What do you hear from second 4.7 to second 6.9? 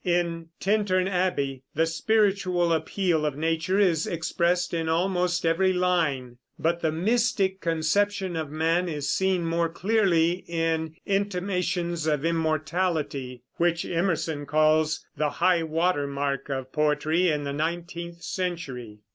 in almost every line; but